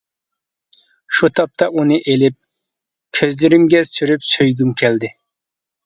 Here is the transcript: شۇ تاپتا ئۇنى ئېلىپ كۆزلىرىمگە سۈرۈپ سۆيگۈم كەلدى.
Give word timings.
شۇ 1.17 1.29
تاپتا 1.41 1.67
ئۇنى 1.81 2.01
ئېلىپ 2.05 2.39
كۆزلىرىمگە 3.21 3.87
سۈرۈپ 3.95 4.29
سۆيگۈم 4.35 4.77
كەلدى. 4.85 5.17